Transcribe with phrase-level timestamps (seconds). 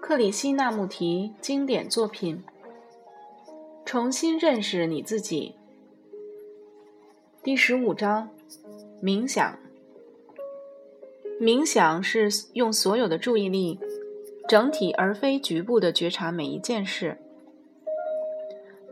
[0.00, 2.42] 克里希那穆提经典作品：
[3.84, 5.54] 重新认识你自己。
[7.44, 8.28] 第十五章：
[9.00, 9.56] 冥想。
[11.40, 13.78] 冥想是用所有的注意力，
[14.48, 17.16] 整体而非局部的觉察每一件事。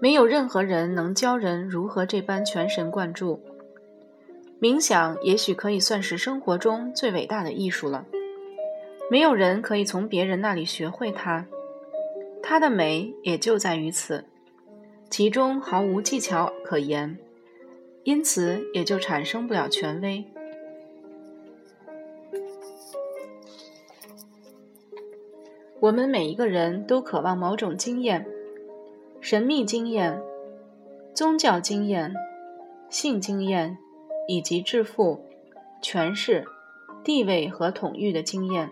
[0.00, 3.40] 没有任何人能教人如何这般全神贯注。
[4.61, 8.05] 冥想也许可以算是生活中最伟大的艺术了。
[9.10, 11.46] 没有人可以从别人那里学会它，
[12.42, 14.24] 它的美也就在于此，
[15.09, 17.16] 其中毫无技巧可言，
[18.02, 20.24] 因此也就产生不了权威。
[25.80, 28.27] 我们每一个人都渴望某种经验，
[29.20, 30.20] 神秘经验、
[31.15, 32.12] 宗教经验、
[32.90, 33.79] 性经验，
[34.28, 35.24] 以及致富、
[35.82, 36.45] 权势、
[37.02, 38.71] 地位和统御的经验。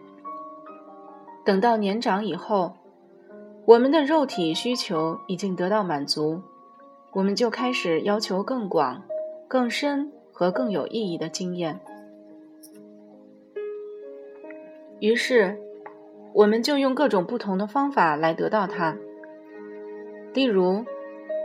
[1.45, 2.77] 等到年长以后，
[3.65, 6.43] 我们的肉体需求已经得到满足，
[7.13, 9.03] 我们就开始要求更广、
[9.49, 11.81] 更深和更有意义的经验。
[15.01, 15.59] 于是，
[16.35, 18.97] 我们就用各种不同的方法来得到它。
[20.35, 20.85] 例如，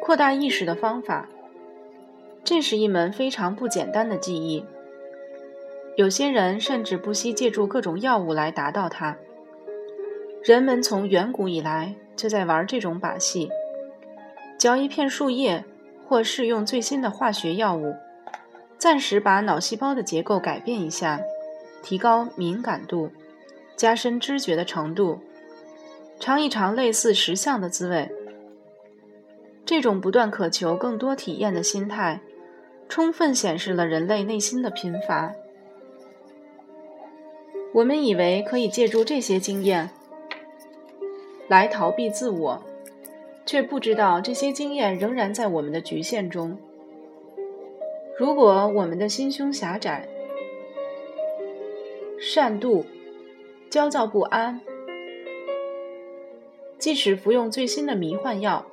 [0.02, 1.30] 扩大意识的方法，
[2.44, 4.66] 这是一门非常不简单的技艺。
[5.96, 9.18] 有些人甚至不惜借助各种药物来达到它。
[10.44, 13.50] 人们从远古以来就在玩这种把戏：
[14.58, 15.64] 嚼一片树叶，
[16.08, 17.96] 或试用最新的化学药物，
[18.78, 21.20] 暂时把脑细胞的结构改变一下，
[21.84, 23.12] 提高敏感度，
[23.76, 25.20] 加深知觉的程度，
[26.20, 28.10] 尝一尝类似实相的滋味。
[29.64, 32.20] 这种不断渴求更多体验的心态，
[32.92, 35.34] 充分显示了人类内心的贫乏。
[37.74, 39.90] 我们以为可以借助这些经验。
[41.48, 42.62] 来逃避自我，
[43.46, 46.58] 却不知道这些经验仍然在我们的局限中。
[48.18, 50.10] 如果我们的心胸狭窄、
[52.20, 52.84] 善妒、
[53.70, 54.60] 焦躁不安，
[56.78, 58.66] 即使服用最新的迷幻药，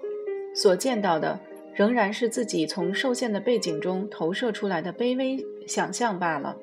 [0.54, 1.38] 所见到的
[1.78, 6.56] 仍然是自己从受限的背景中投射出来的卑微想象罢了。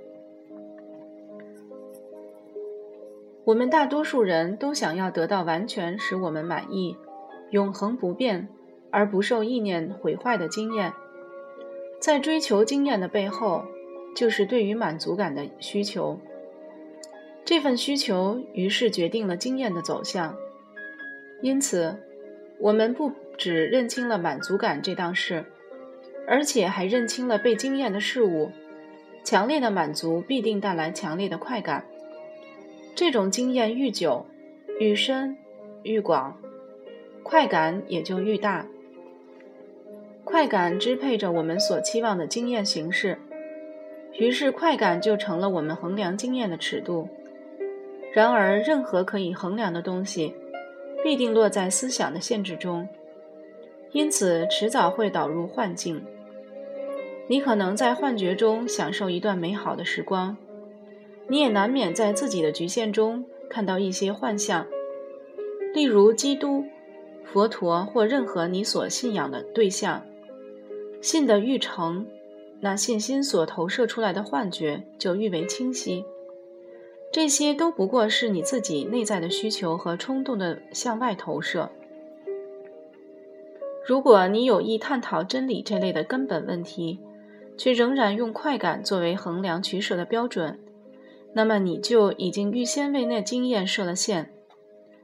[3.46, 6.98] 我们大多数人都想要得到完全使我们满意、
[7.52, 8.50] 永恒不变
[8.92, 10.92] 而不受意念毁坏的经验。
[12.02, 13.64] 在追求经验的背后，
[14.18, 16.20] 就是对于满足感的需求。
[17.46, 20.36] 这份需求于是决定了经验的走向。
[21.42, 21.96] 因此，
[22.60, 25.46] 我们不只认清了满足感这档事，
[26.28, 28.52] 而且还认清了被经验的事物。
[29.24, 31.86] 强烈的满足必定带来强烈的快感。
[32.94, 34.26] 这种经验愈久、
[34.80, 35.36] 愈深、
[35.84, 36.38] 愈广，
[37.24, 38.68] 快感也就愈大。
[40.24, 43.18] 快感支配着我们所期望的经验形式，
[44.14, 47.10] 于是快感就成了我们衡量经验的尺度。
[48.14, 50.34] 然而，任何可以衡量的东西，
[51.04, 52.88] 必定落在思想的限制中，
[53.96, 56.04] 因此迟早会导入幻境。
[57.30, 60.36] 你可能在幻觉中享受一段美好的时光。
[61.30, 64.68] 你也难免在自己的局限中看到一些幻象，
[65.74, 66.66] 例如基督、
[67.24, 70.04] 佛陀或任何你所信仰的对象。
[71.00, 72.06] 信的愈成，
[72.60, 76.04] 那信心所投射出来的幻觉就愈为清晰。
[77.14, 81.72] 这些都不过是你自己内在的需求和冲动的向外投射。
[83.88, 87.00] 如果你有意探讨真理这类的根本问题，
[87.56, 90.60] 却仍然用快感作为衡量取舍的标准。
[91.36, 94.32] 那么你就已经预先为那经验设了限，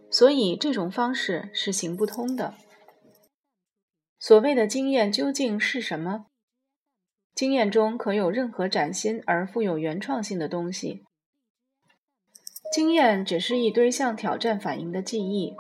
[0.10, 2.56] 所以这种方式是行不通的。
[4.18, 6.26] 所谓的经验究竟是什么？
[7.36, 11.04] 经验中可有任何崭新而富有原创性的东西？
[12.74, 15.54] 经验只是一堆向挑战反应的记忆，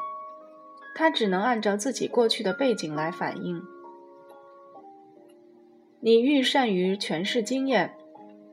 [0.94, 3.62] 他只能按照自己过去的背景来反应。
[6.00, 7.94] 你愈善于诠释经验，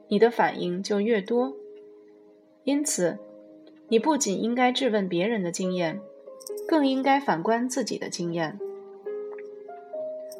[0.08, 1.54] 你的反应就越多。
[2.64, 3.18] 因此，
[3.88, 6.00] 你不仅应该质问别人的经验，
[6.66, 8.58] 更应该反观自己的经验。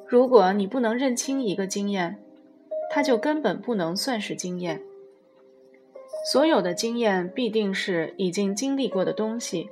[0.06, 2.18] 如果你不能认清一个经验，
[2.90, 4.82] 它就根本不能算是经验。
[6.30, 9.70] 所有的经验必定是已经经历过的东西，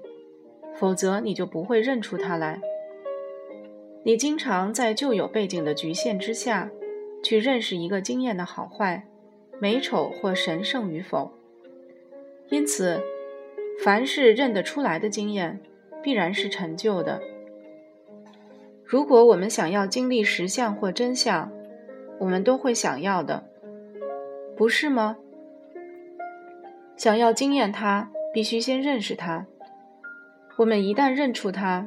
[0.79, 2.61] 否则你就不会认出它来。
[4.03, 6.71] 你经常在旧有背景的局限之下，
[7.23, 9.07] 去认识一个经验的好坏，
[9.61, 11.33] 美丑或神圣与否。
[12.49, 13.03] 因此，
[13.83, 15.61] 凡是认得出来的经验，
[16.03, 17.21] 必然是陈旧的。
[18.85, 21.51] 如果我们想要经历实相或真相，
[22.21, 23.49] 我们都会想要的，
[24.57, 25.17] 不是吗？
[26.97, 29.47] 想要经验它，必须先认识它。
[30.57, 31.87] 我们一旦认出它，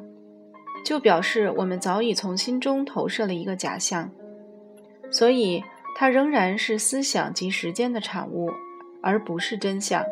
[0.85, 4.11] 就表示我们早已从心中投射了一个假象，
[5.09, 5.63] 所以
[5.95, 8.51] 它仍然是思想及时间的产物，
[9.01, 10.05] 而不是真相。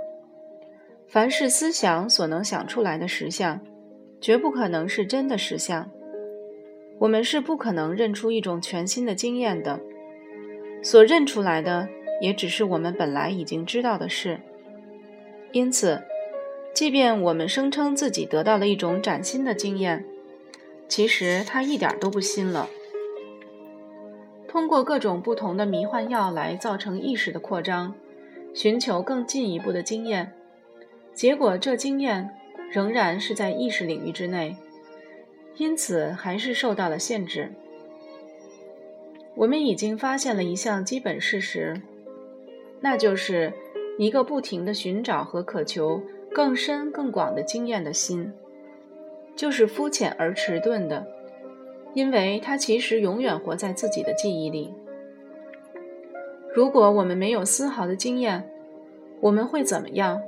[1.08, 3.62] 凡是思想所能想出来的实相，
[4.20, 5.90] 绝不可能是真的实相。
[7.00, 9.80] 我们是不可能认出一种全新的经验的，
[10.82, 11.88] 所认出来的
[12.20, 14.40] 也只是我们本来已经知道的事。
[15.52, 16.02] 因此，
[16.78, 20.06] 即便我们声称自己得到了一种崭新的经验，
[20.88, 22.70] 其实它一点都不新了。
[24.48, 27.96] 通过各种不同的迷幻药来造成意识的扩张，
[28.54, 30.32] 寻求更进一步的经验。
[31.16, 32.30] 结果，这经验
[32.70, 34.56] 仍然是在意识领域之内，
[35.56, 37.54] 因此还是受到了限制。
[39.34, 41.82] 我们已经发现了一项基本事实，
[42.82, 43.52] 那就是
[43.98, 46.04] 一个不停的寻找和渴求
[46.38, 48.32] 更深更广的经验的心，
[49.36, 51.08] 就是肤浅而迟钝的，
[51.96, 54.72] 因为它其实永远活在自己的记忆里。
[56.54, 58.48] 如果我们没有丝毫的经验，
[59.20, 60.22] 我们会怎么样？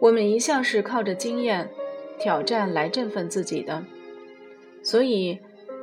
[0.00, 1.70] 我们一向是靠着经验、
[2.18, 3.82] 挑战来振奋自己的，
[4.82, 5.38] 所以，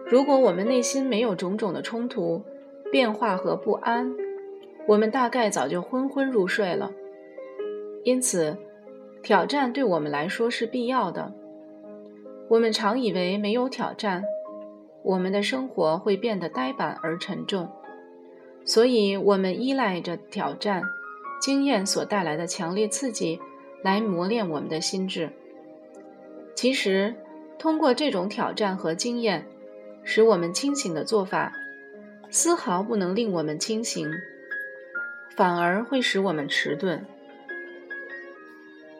[0.05, 2.43] 如果我们内心没有种种的冲突、
[2.91, 4.13] 变化和不安，
[4.85, 6.91] 我们大概早就昏昏入睡了。
[8.03, 8.55] 因此，
[9.23, 11.33] 挑战对我们来说是必要的。
[12.49, 14.23] 我们常以为没有挑战，
[15.01, 17.71] 我们的生活会变得呆板而沉重，
[18.65, 20.83] 所以我们依赖着挑战、
[21.41, 23.39] 经验所带来的强烈刺激。
[23.83, 25.29] 来磨练我们的心智。
[26.55, 27.13] 其实，
[27.59, 29.45] 通过这种挑战和经验，
[30.05, 31.51] 使我们清醒的做法，
[32.29, 34.09] 丝毫不能令我们清醒，
[35.35, 37.05] 反而会使我们迟钝。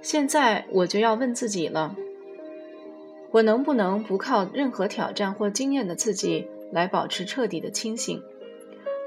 [0.04, 1.96] 现在我就要问自己了：
[3.32, 8.22] 我能不能不靠任何挑战或经验的刺激来保持彻底的清醒，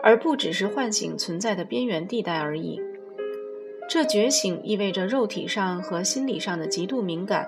[0.03, 2.81] 而不只是唤醒存在的边缘地带而已？
[3.87, 7.47] 这觉醒意味着肉体上和心理上的极度敏感，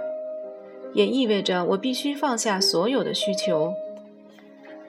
[0.92, 3.72] 也意味着我必须放下所有的需求，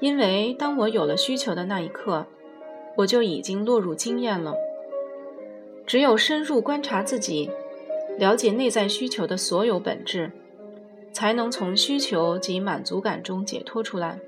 [0.01, 2.27] 因为当我有了需求的那一刻，
[2.97, 4.53] 我就已经落入经验了。
[5.87, 7.49] 只有深入观察自己，
[8.19, 10.29] 了解内在需求的所有本质，
[11.13, 14.19] 才能从需求及满足感中解脱出来。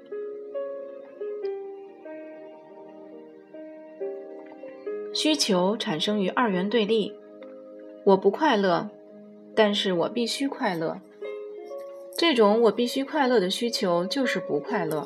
[5.13, 7.13] 需求产生于二元对立，
[8.05, 8.89] 我不快乐，
[9.53, 11.01] 但是我必须快乐。
[12.17, 15.05] 这种我必须快乐的需求就是不快乐。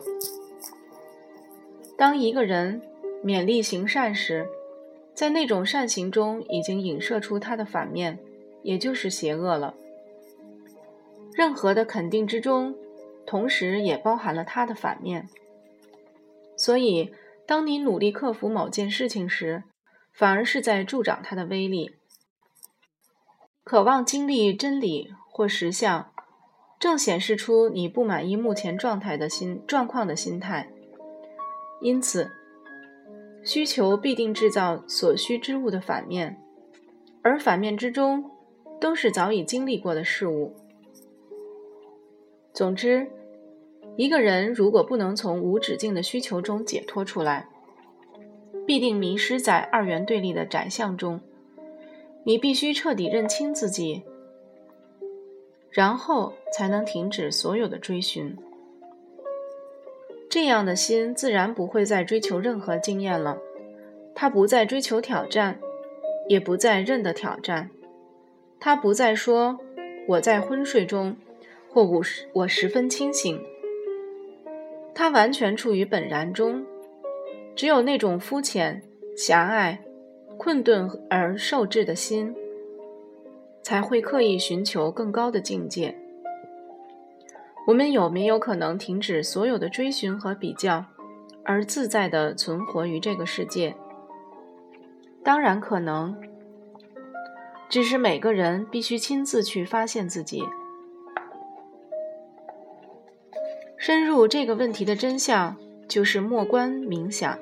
[1.98, 2.84] 当一个人
[3.24, 4.48] 勉力行善时，
[5.16, 8.20] 在那种善行中已经影射出他的反面，
[8.66, 9.76] 也就是邪恶了。
[11.34, 12.76] 任何的肯定之中，
[13.26, 15.30] 同时也包含了他的反面。
[16.58, 17.14] 所以，
[17.46, 19.64] 当你努力克服某件事情时，
[20.14, 21.96] 反而是在助长它的威力。
[23.64, 26.12] 渴望经历真理或实相，
[26.80, 30.70] 正显示出你不满意目前状态的心状况的心态。
[31.82, 32.32] 因此，
[33.44, 36.42] 需求必定制造所需之物的反面，
[37.22, 38.32] 而反面之中
[38.80, 40.54] 都是早已经历过的事物。
[42.54, 43.08] 总之，
[43.96, 47.50] 一个人如果不能从无止境的需求中解脱出来，
[48.66, 51.20] 必定迷失在二元对立的窄巷中。
[52.24, 54.02] 你必须彻底认清自己，
[55.70, 58.36] 然后才能停止所有的追寻。
[60.28, 63.38] 这样的心自然不会再追求任何经验了，
[64.16, 65.60] 他不再追求挑战，
[66.28, 67.70] 也不再认得挑战。
[68.66, 69.60] 他不再说
[70.08, 71.16] 我在昏睡中，
[71.70, 73.40] 或我十我十分清醒。
[74.96, 76.66] 他完全处于本然中。
[77.56, 78.82] 只有那种肤浅、
[79.16, 79.80] 狭隘、
[80.40, 82.34] 困顿而受制的心，
[83.62, 85.96] 才会刻意寻求更高的境界。
[87.68, 90.84] 我们有没有可能停止所有的追寻和比较，
[91.44, 93.76] 而自在地存活于这个世界？
[95.24, 96.18] 当然可能，
[97.76, 100.42] 只是每个人必须亲自去发现自己。
[103.76, 107.38] 深入这个问题的真相，就是默观冥想。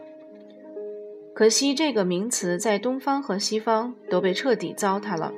[1.36, 5.32] 可惜这个名词在东方和西方都被彻底糟蹋了。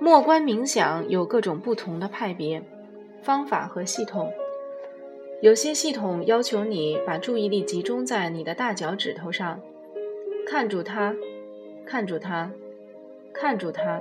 [0.00, 2.62] 默观冥想有各种不同的派别、
[3.20, 4.32] 方法和系统。
[5.42, 9.60] 有些系统要求你把注意力集中在你的大脚趾头上，
[10.46, 11.14] 看住它，
[11.84, 12.50] 看住它，
[13.38, 14.00] 看住它。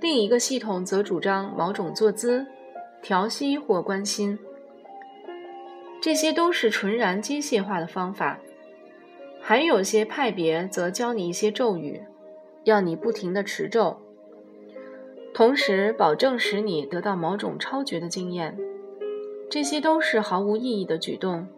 [0.00, 2.46] 另一个系统则主张某种坐姿、
[3.02, 4.38] 调息或关心。
[6.00, 8.38] 这些都是纯然机械化的方法。
[9.42, 12.02] 还有些派别则教你一些咒语，
[12.64, 13.98] 要你不停地持咒，
[15.34, 18.56] 同时保证使你得到某种超绝的经验。
[19.50, 21.48] 这些都是毫无意义的举动，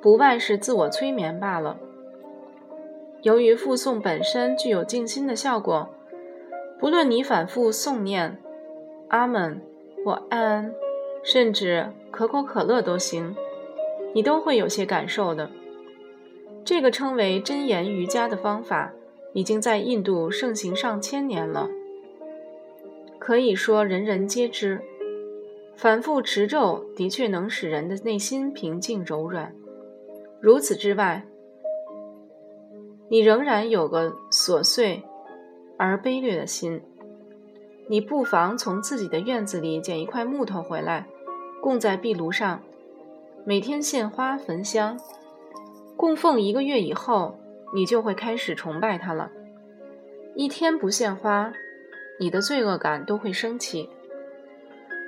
[0.00, 1.78] 不外是自我催眠罢了。
[3.22, 5.88] 由于复诵本身具有静心的效果，
[6.78, 8.38] 不论你反复诵念
[9.08, 9.60] “阿门”
[10.04, 10.72] 或“安”，
[11.24, 13.34] 甚至可口可乐都行，
[14.14, 15.50] 你都会有些感受的。
[16.64, 18.92] 这个称为真言瑜伽的方法，
[19.32, 21.68] 已经在印度盛行上千年了，
[23.18, 24.80] 可以说人人皆知。
[25.74, 29.54] 反复持咒的确能使人的内心平静柔软。
[30.40, 31.24] 如此之外，
[33.10, 35.02] 你仍然有个琐碎
[35.76, 36.82] 而卑劣的心。
[37.88, 41.06] 你不妨从自己的院子里捡一块木头回来，
[41.62, 42.60] 供在壁炉上，
[43.44, 44.98] 每天献花焚香。
[45.96, 47.38] 供奉一个月以后，
[47.74, 49.30] 你就会开始崇拜它了。
[50.34, 51.52] 一天不献花，
[52.20, 53.88] 你的罪恶感都会升起。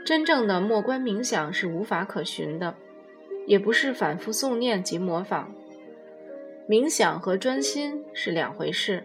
[0.07, 2.75] 真正的默观冥想是无法可寻的，
[3.47, 5.53] 也不是反复诵念及模仿。
[6.71, 9.03] 冥想和专心是两回事。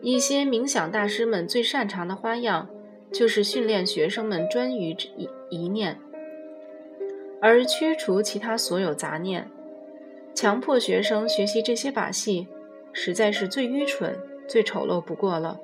[0.00, 2.70] 一些冥想大师们最擅长的花样，
[3.12, 6.00] 就是训练学生们专于一一念，
[7.38, 9.50] 而驱除其他所有杂念。
[10.32, 12.48] 强迫学生学习这些把戏，
[12.94, 14.18] 实在是最愚蠢、
[14.48, 15.60] 最丑陋不过了，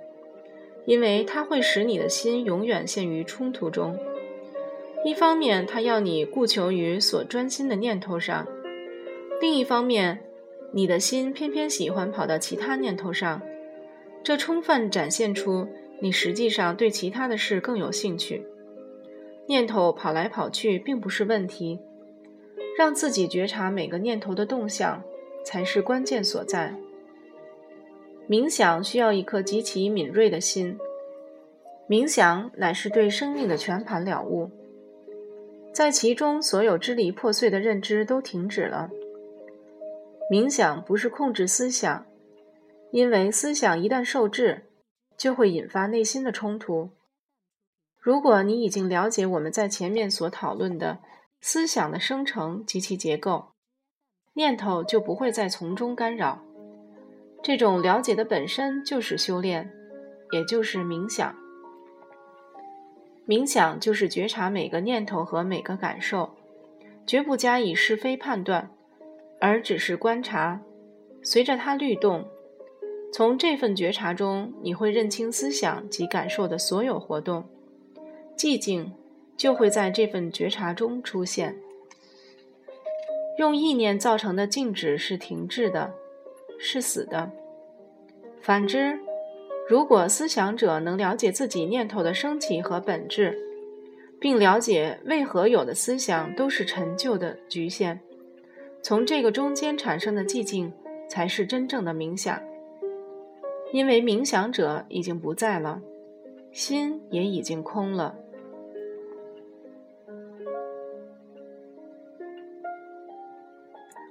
[0.85, 3.99] 因为它会使你的心永远陷于冲突中。
[5.02, 8.45] 一方面，它要你顾求于所专心的念头上；
[9.40, 10.21] 另一方面，
[10.73, 13.43] 你的心偏偏喜欢跑到其他念头上，
[14.23, 15.67] 这充分展现出
[16.00, 18.47] 你实际上对其他的事更有兴趣。
[19.47, 21.81] 念头跑来跑去并不是问题。
[22.79, 25.03] 让自己觉察每个念头的动向，
[25.45, 26.75] 才是关键所在。
[28.27, 30.79] 冥想需要一颗极其敏锐的心。
[31.89, 34.49] 冥想乃是对生命的全盘了悟，
[35.75, 38.89] 在其中所有支离破碎的认知都停止了。
[40.31, 42.07] 冥想不是控制思想，
[42.93, 44.71] 因为思想一旦受制，
[45.19, 46.91] 就会引发内心的冲突。
[47.99, 51.01] 如果你已经了解我们在前面所讨论的。
[51.43, 53.53] 思想的生成及其结构，
[54.35, 56.45] 念头就不会再从中干扰。
[57.43, 59.73] 这种了解的本身就是修炼，
[60.33, 61.35] 也就是冥想。
[63.27, 66.37] 冥想就是觉察每个念头和每个感受，
[67.07, 68.71] 绝不加以是非判断，
[69.41, 70.61] 而只是观察，
[71.23, 72.29] 随着它律动。
[73.13, 77.45] 从这份觉察中，你会认清思想及感受的所有活动。
[78.37, 78.93] 寂静。
[79.41, 81.57] 就会在这份觉察中出现。
[83.39, 85.95] 用意念造成的静止是停滞的，
[86.59, 87.31] 是死的。
[88.43, 89.01] 反之，
[89.67, 93.35] 如果思想者能了解自己念头的升起和本质，
[94.21, 97.99] 并了解为何有的思想都是陈旧的局限，
[98.83, 100.73] 从这个中间产生的寂静，
[101.09, 102.41] 才是真正的冥想。
[103.73, 105.81] 因为冥想者已经不在了，
[106.51, 108.17] 心也已经空了。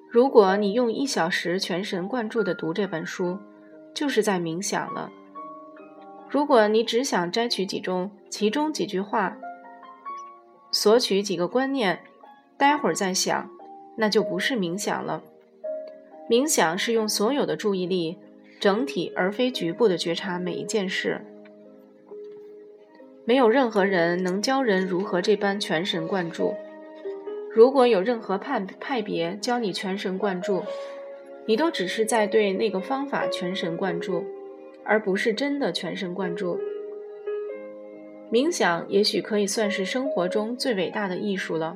[0.10, 3.38] 如果你用一小时全神贯注地读这本书，
[3.94, 5.12] 就是在冥想了。
[6.30, 9.38] 如果你只想摘取几中其中几句话，
[10.72, 12.02] 索取几个观念，
[12.58, 13.50] 待会儿再想，
[14.00, 15.22] 那就不是冥想了。
[16.30, 18.18] 冥想是用所有的注意力，
[18.60, 21.20] 整体而非局部的觉察每一件事。
[23.26, 26.56] 没有任何人能教人如何这般全神贯注。
[27.52, 30.64] 如果有任何派派别教你全神贯注，
[31.46, 34.24] 你都只是在对那个方法全神贯注，
[34.86, 36.58] 而不是真的全神贯注。
[38.32, 41.76] 冥想也许可以算是生活中最伟大的艺术了，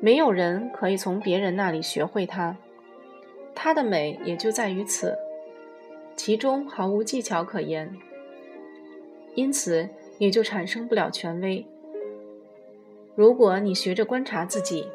[0.00, 2.56] 没有人可以从别人那里学会它，
[3.54, 5.16] 它的美也就在于此，
[6.14, 7.96] 其中毫无技巧可言，
[9.34, 9.88] 因此
[10.18, 11.66] 也就产生不了权威。
[13.16, 14.86] 如果你学着观察自己，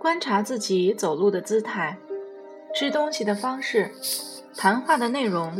[0.00, 1.96] 观察自己走路的姿态，
[2.74, 3.90] 吃东西的方式、
[4.56, 5.52] 谈话的内容、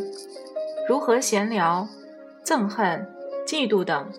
[0.88, 1.86] 如何闲聊、
[2.44, 3.06] 憎恨、
[3.46, 4.10] 嫉妒等。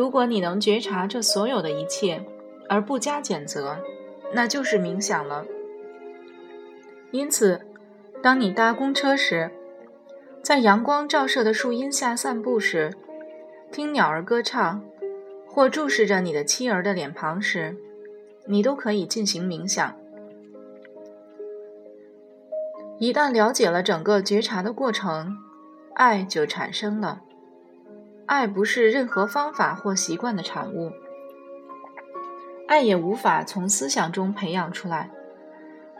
[0.00, 2.24] 如果你能觉察这所有的一切，
[2.70, 3.76] 而不加谴责，
[4.32, 5.44] 那就是冥想了。
[7.10, 7.60] 因此，
[8.22, 9.50] 当你搭公车时，
[10.42, 12.94] 在阳光照射的树荫下散步时，
[13.70, 14.82] 听鸟儿歌唱，
[15.46, 17.76] 或注视着你的妻儿的脸庞时，
[18.46, 19.94] 你都可以进行冥想。
[22.98, 25.36] 一旦了解了整个觉察的过程，
[25.92, 27.20] 爱就产生了。
[28.30, 30.92] 爱不是任何方法或习惯的产物，
[32.68, 35.10] 爱也无法从思想中培养出来。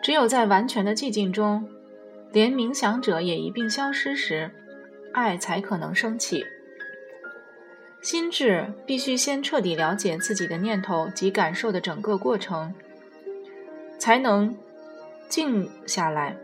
[0.01, 1.69] 只有在完全的寂静中，
[2.31, 4.49] 连冥想者也一并消失时，
[5.13, 6.47] 爱才可能升起。
[8.01, 12.73] 心智必须先彻底了解自己的念头及感受的整个过程，
[13.99, 14.57] 才能
[15.29, 16.37] 静下来。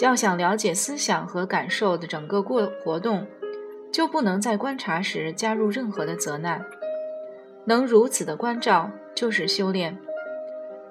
[0.00, 3.26] 要想了解思想和感受的整个过活动，
[3.92, 6.64] 就不能在观察时加入任何的责难。
[7.66, 9.96] 能如此的关照，就是修炼。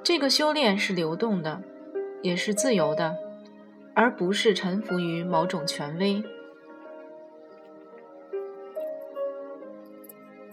[0.04, 1.62] 这个修炼是流动的，
[2.22, 3.18] 也是自由的，
[3.94, 6.24] 而不是臣服于某种权威。